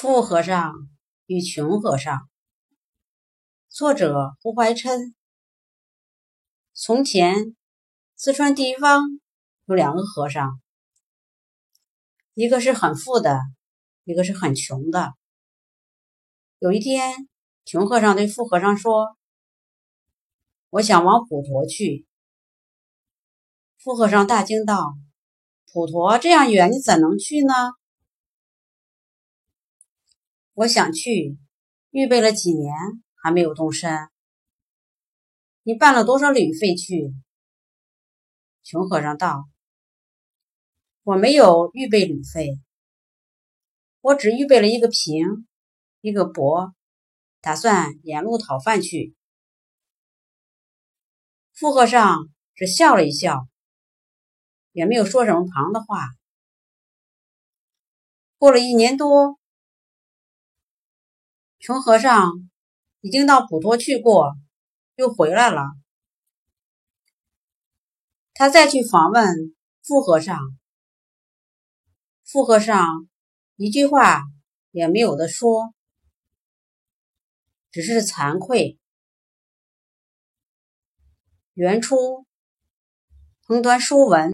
[0.00, 0.88] 富和尚
[1.26, 2.26] 与穷和尚，
[3.68, 5.14] 作者胡怀琛。
[6.72, 7.54] 从前，
[8.16, 9.02] 四川地方
[9.66, 10.58] 有两个和尚，
[12.32, 13.40] 一个是很富的，
[14.04, 15.12] 一个是很穷的。
[16.60, 17.28] 有一天，
[17.66, 19.18] 穷和尚对富和尚说
[20.70, 22.06] ：“我想往普陀去。”
[23.76, 24.94] 富和尚大惊道
[25.70, 27.52] ：“普陀这样远，你怎能去呢？”
[30.54, 31.38] 我想去，
[31.90, 32.74] 预备了几年
[33.22, 34.10] 还没有动身。
[35.62, 37.14] 你办了多少旅费去？
[38.62, 39.48] 穷和尚道
[41.02, 42.58] ：“我没有预备旅费，
[44.00, 45.48] 我只预备了一个瓶，
[46.02, 46.74] 一个钵，
[47.40, 49.14] 打算沿路讨饭去。”
[51.54, 53.48] 富和尚只笑了一笑，
[54.72, 56.08] 也没有说什么旁的话。
[58.36, 59.39] 过了一年多。
[61.60, 62.50] 穷和尚
[63.00, 64.34] 已经到普陀去过，
[64.94, 65.62] 又回来了。
[68.32, 70.38] 他再去访问富和尚，
[72.24, 73.06] 富和尚
[73.56, 74.22] 一句话
[74.70, 75.74] 也没有的说，
[77.70, 78.78] 只是惭愧。
[81.52, 82.26] 原初
[83.42, 84.28] 横端书文。